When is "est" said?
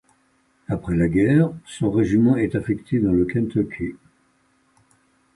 2.35-2.55